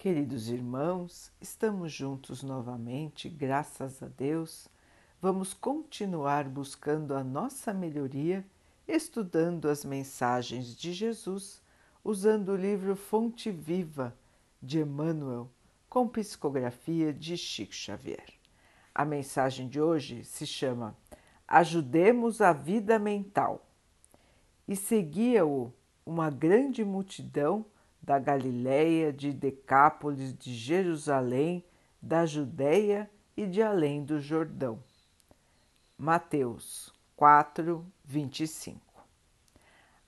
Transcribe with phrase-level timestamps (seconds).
[0.00, 4.66] Queridos irmãos, estamos juntos novamente, graças a Deus.
[5.20, 8.42] Vamos continuar buscando a nossa melhoria,
[8.88, 11.62] estudando as mensagens de Jesus,
[12.02, 14.16] usando o livro Fonte Viva
[14.62, 15.50] de Emmanuel,
[15.86, 18.32] com psicografia de Chico Xavier.
[18.94, 20.96] A mensagem de hoje se chama
[21.46, 23.66] Ajudemos a Vida Mental.
[24.66, 25.70] E seguia-o
[26.06, 27.66] uma grande multidão
[28.02, 31.64] da Galiléia, de Decápolis, de Jerusalém,
[32.00, 34.82] da Judéia e de além do Jordão.
[35.96, 38.80] Mateus 4, 25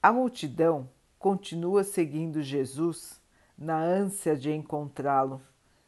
[0.00, 3.20] A multidão continua seguindo Jesus
[3.58, 5.42] na ânsia de encontrá-lo,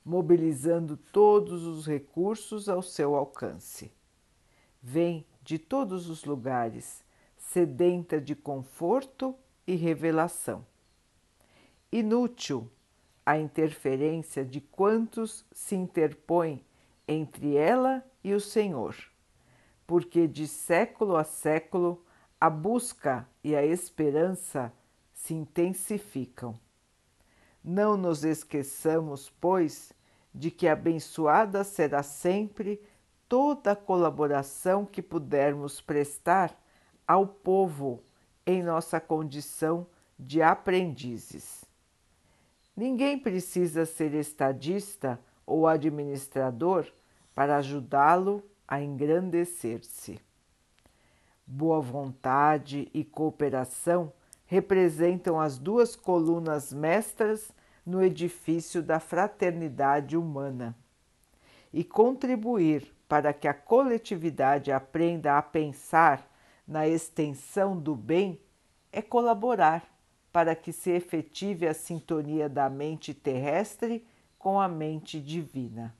[0.04, 3.92] mobilizando todos os recursos ao seu alcance.
[4.82, 7.04] Vem de todos os lugares,
[7.38, 10.66] sedenta de conforto e revelação
[11.92, 12.70] inútil
[13.24, 16.64] a interferência de quantos se interpõem
[17.06, 18.96] entre ela e o Senhor,
[19.86, 22.02] porque de século a século
[22.40, 24.72] a busca e a esperança
[25.12, 26.58] se intensificam.
[27.62, 29.92] Não nos esqueçamos, pois,
[30.34, 32.82] de que abençoada será sempre
[33.28, 36.58] toda a colaboração que pudermos prestar
[37.06, 38.02] ao povo
[38.46, 39.86] em nossa condição
[40.18, 41.71] de aprendizes.
[42.76, 46.86] Ninguém precisa ser estadista ou administrador
[47.34, 50.18] para ajudá-lo a engrandecer-se.
[51.46, 54.12] Boa vontade e cooperação
[54.46, 57.52] representam as duas colunas mestras
[57.84, 60.74] no edifício da fraternidade humana.
[61.72, 66.26] E contribuir para que a coletividade aprenda a pensar
[66.66, 68.40] na extensão do bem
[68.90, 69.91] é colaborar
[70.32, 74.06] para que se efetive a sintonia da mente terrestre
[74.38, 75.94] com a mente divina.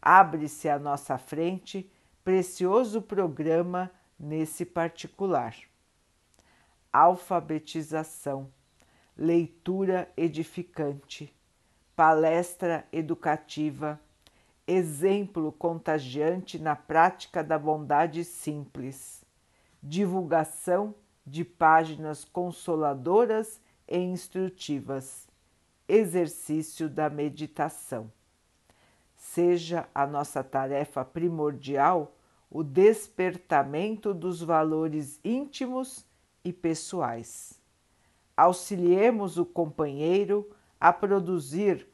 [0.00, 1.90] Abre-se à nossa frente
[2.24, 5.54] precioso programa nesse particular.
[6.92, 8.50] Alfabetização,
[9.16, 11.32] leitura edificante,
[11.94, 14.00] palestra educativa,
[14.66, 19.24] exemplo contagiante na prática da bondade simples,
[19.82, 20.94] divulgação
[21.26, 25.26] de páginas consoladoras e instrutivas.
[25.88, 28.10] Exercício da meditação.
[29.16, 32.12] Seja a nossa tarefa primordial
[32.50, 36.06] o despertamento dos valores íntimos
[36.44, 37.60] e pessoais.
[38.36, 40.48] Auxiliemos o companheiro
[40.80, 41.88] a produzir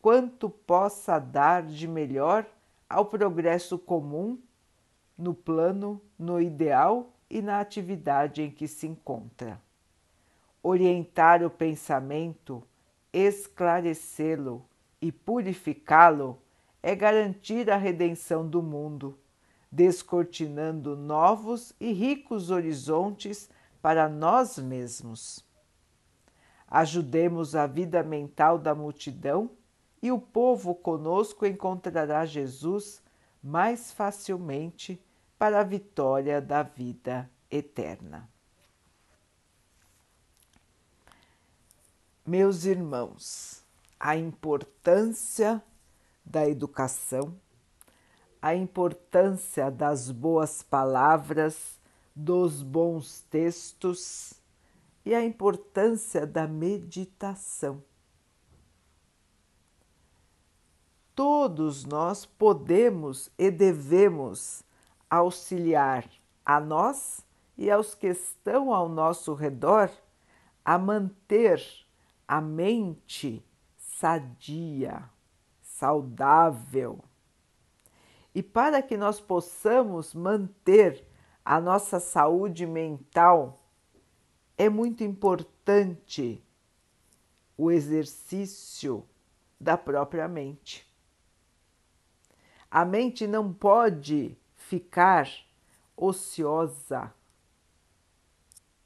[0.00, 2.46] quanto possa dar de melhor
[2.88, 4.38] ao progresso comum
[5.16, 9.60] no plano, no ideal e na atividade em que se encontra.
[10.62, 12.62] Orientar o pensamento,
[13.12, 14.64] esclarecê-lo
[15.00, 16.40] e purificá-lo
[16.82, 19.18] é garantir a redenção do mundo,
[19.70, 23.48] descortinando novos e ricos horizontes
[23.80, 25.44] para nós mesmos.
[26.66, 29.50] Ajudemos a vida mental da multidão
[30.02, 33.02] e o povo conosco encontrará Jesus
[33.42, 35.02] mais facilmente
[35.38, 38.28] para a vitória da vida eterna.
[42.26, 43.64] Meus irmãos,
[43.98, 45.62] a importância
[46.24, 47.34] da educação,
[48.42, 51.80] a importância das boas palavras,
[52.14, 54.34] dos bons textos
[55.04, 57.82] e a importância da meditação.
[61.14, 64.62] Todos nós podemos e devemos
[65.10, 66.08] auxiliar
[66.44, 67.24] a nós
[67.56, 69.90] e aos que estão ao nosso redor
[70.64, 71.62] a manter
[72.26, 73.44] a mente
[73.76, 75.08] sadia,
[75.60, 77.02] saudável.
[78.34, 81.04] E para que nós possamos manter
[81.44, 83.64] a nossa saúde mental,
[84.56, 86.44] é muito importante
[87.56, 89.04] o exercício
[89.60, 90.86] da própria mente.
[92.70, 94.36] A mente não pode
[94.68, 95.26] ficar
[95.96, 97.10] ociosa,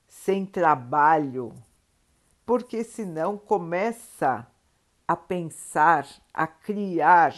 [0.07, 1.53] sem trabalho,
[2.47, 4.47] porque senão começa
[5.09, 7.35] a pensar, a criar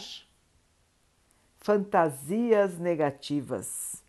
[1.57, 4.03] fantasias negativas.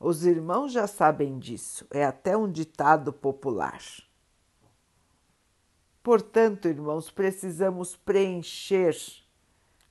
[0.00, 3.80] Os irmãos já sabem disso, é até um ditado popular.
[6.02, 8.96] Portanto, irmãos, precisamos preencher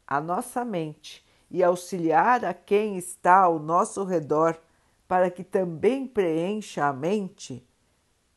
[0.06, 1.25] a nossa mente
[1.56, 4.60] e auxiliar a quem está ao nosso redor
[5.08, 7.66] para que também preencha a mente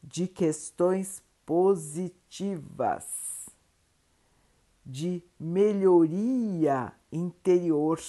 [0.01, 3.27] de questões positivas.
[4.87, 8.01] de melhoria interior,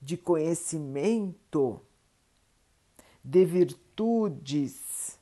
[0.00, 1.82] de conhecimento,
[3.22, 5.18] de virtudes,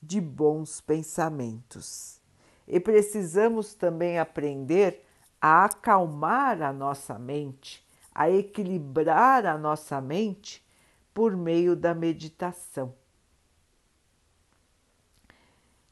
[0.00, 2.20] de bons pensamentos.
[2.68, 5.04] E precisamos também aprender
[5.40, 7.83] a acalmar a nossa mente,
[8.14, 10.64] a equilibrar a nossa mente
[11.12, 12.94] por meio da meditação.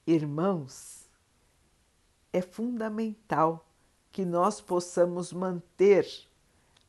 [0.07, 1.09] Irmãos,
[2.33, 3.67] é fundamental
[4.11, 6.07] que nós possamos manter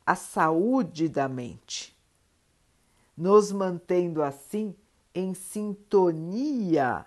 [0.04, 1.96] a saúde da mente,
[3.16, 4.74] nos mantendo assim
[5.14, 7.06] em sintonia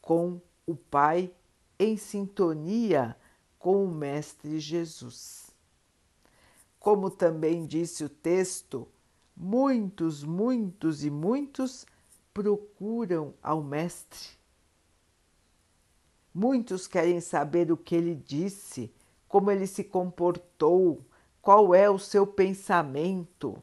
[0.00, 1.30] com o Pai,
[1.78, 3.16] em sintonia
[3.58, 5.47] com o Mestre Jesus.
[6.88, 8.88] Como também disse o texto,
[9.36, 11.84] muitos, muitos e muitos
[12.32, 14.30] procuram ao Mestre
[16.32, 18.90] Muitos querem saber o que ele disse,
[19.28, 21.04] como ele se comportou,
[21.42, 23.62] qual é o seu pensamento.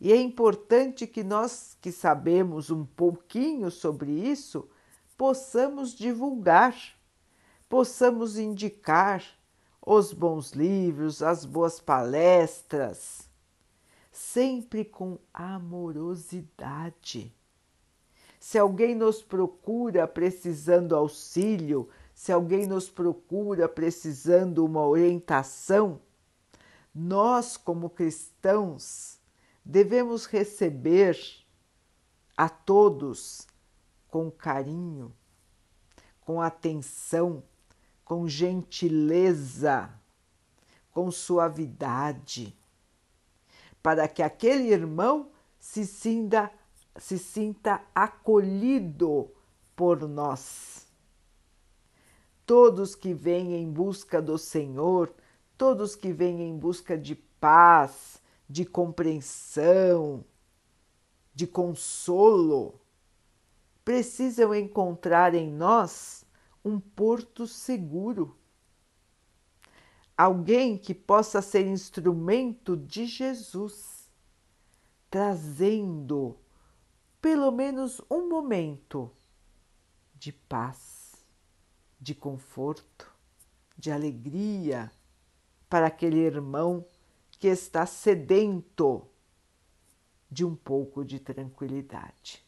[0.00, 4.68] E é importante que nós que sabemos um pouquinho sobre isso
[5.16, 6.76] possamos divulgar,
[7.68, 9.22] possamos indicar
[9.86, 13.30] os bons livros, as boas palestras,
[14.10, 17.32] sempre com amorosidade.
[18.40, 26.00] Se alguém nos procura precisando auxílio, se alguém nos procura precisando uma orientação,
[26.92, 29.20] nós, como cristãos,
[29.64, 31.16] devemos receber
[32.36, 33.46] a todos
[34.08, 35.14] com carinho,
[36.22, 37.44] com atenção,
[38.06, 39.90] com gentileza,
[40.92, 42.56] com suavidade,
[43.82, 46.50] para que aquele irmão se sinta
[46.96, 49.30] se sinta acolhido
[49.74, 50.86] por nós.
[52.46, 55.12] Todos que vêm em busca do Senhor,
[55.58, 60.24] todos que vêm em busca de paz, de compreensão,
[61.34, 62.80] de consolo,
[63.84, 66.25] precisam encontrar em nós
[66.66, 68.36] um porto seguro.
[70.18, 74.10] Alguém que possa ser instrumento de Jesus,
[75.08, 76.36] trazendo
[77.22, 79.12] pelo menos um momento
[80.16, 81.14] de paz,
[82.00, 83.14] de conforto,
[83.78, 84.90] de alegria
[85.68, 86.84] para aquele irmão
[87.30, 89.06] que está sedento
[90.28, 92.44] de um pouco de tranquilidade.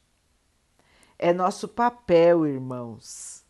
[1.17, 3.44] É nosso papel, irmãos,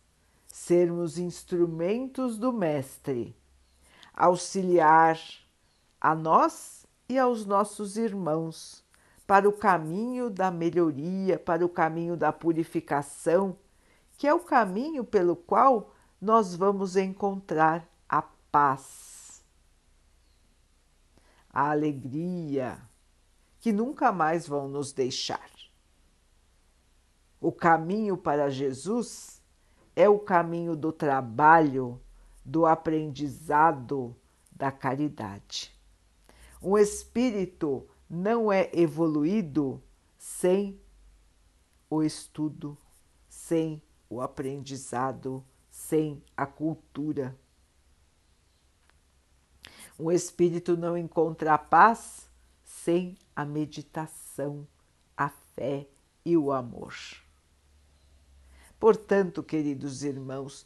[0.69, 3.35] sermos instrumentos do Mestre,
[4.13, 5.19] auxiliar
[5.99, 8.85] a nós e aos nossos irmãos
[9.25, 13.57] para o caminho da melhoria, para o caminho da purificação,
[14.15, 19.43] que é o caminho pelo qual nós vamos encontrar a paz,
[21.51, 22.79] a alegria,
[23.59, 25.49] que nunca mais vão nos deixar.
[27.41, 29.38] O caminho para Jesus
[29.99, 31.99] é o caminho do trabalho,
[32.45, 34.15] do aprendizado,
[34.49, 35.77] da caridade.
[36.61, 39.83] Um espírito não é evoluído
[40.17, 40.79] sem
[41.89, 42.77] o estudo,
[43.27, 47.37] sem o aprendizado, sem a cultura.
[49.99, 52.29] Um espírito não encontra a paz
[52.63, 54.65] sem a meditação,
[55.17, 55.89] a fé
[56.23, 56.93] e o amor.
[58.79, 60.65] Portanto, queridos irmãos,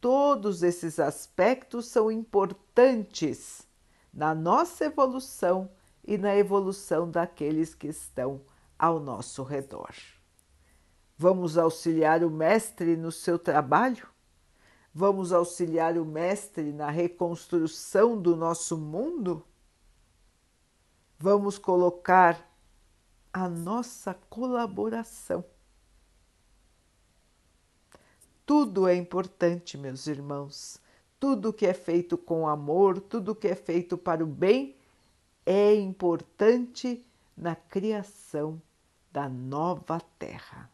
[0.00, 3.66] todos esses aspectos são importantes
[4.12, 5.70] na nossa evolução
[6.04, 8.42] e na evolução daqueles que estão
[8.78, 9.92] ao nosso redor.
[11.16, 14.06] Vamos auxiliar o Mestre no seu trabalho?
[14.94, 19.44] Vamos auxiliar o Mestre na reconstrução do nosso mundo?
[21.18, 22.46] Vamos colocar
[23.32, 25.44] a nossa colaboração.
[28.54, 30.76] Tudo é importante, meus irmãos.
[31.18, 34.76] Tudo que é feito com amor, tudo que é feito para o bem
[35.46, 37.02] é importante
[37.34, 38.60] na criação
[39.10, 40.70] da nova terra.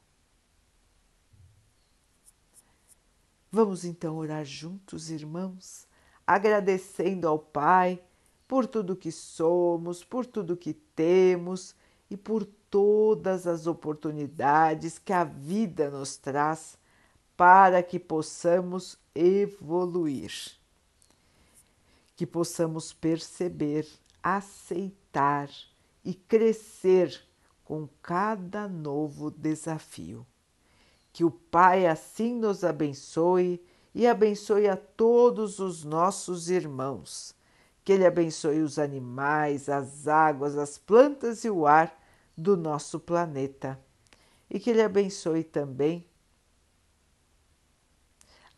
[3.49, 5.87] Vamos então orar juntos, irmãos,
[6.26, 8.02] agradecendo ao Pai
[8.49, 11.76] por tudo que somos, por tudo que temos
[12.11, 16.76] e por todas as oportunidades que a vida nos traz
[17.38, 20.33] para que possamos evoluir,
[22.16, 23.87] que possamos perceber
[24.21, 25.49] aceitar
[26.04, 27.23] e crescer
[27.64, 30.26] com cada novo desafio.
[31.12, 33.64] Que o Pai assim nos abençoe
[33.95, 37.37] e abençoe a todos os nossos irmãos.
[37.85, 41.97] Que Ele abençoe os animais, as águas, as plantas e o ar
[42.37, 43.78] do nosso planeta.
[44.50, 46.04] E que Ele abençoe também